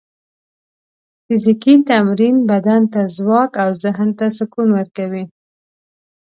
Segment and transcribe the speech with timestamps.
[1.25, 5.23] فزیکي تمرین بدن ته ځواک او ذهن ته سکون ورکوي.